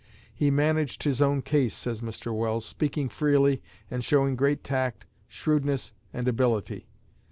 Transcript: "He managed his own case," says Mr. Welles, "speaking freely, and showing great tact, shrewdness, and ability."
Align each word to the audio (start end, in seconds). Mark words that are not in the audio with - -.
"He 0.33 0.49
managed 0.49 1.03
his 1.03 1.21
own 1.21 1.43
case," 1.43 1.75
says 1.75 2.01
Mr. 2.01 2.35
Welles, 2.35 2.65
"speaking 2.65 3.07
freely, 3.07 3.61
and 3.91 4.03
showing 4.03 4.35
great 4.35 4.63
tact, 4.63 5.05
shrewdness, 5.27 5.93
and 6.11 6.27
ability." 6.27 6.87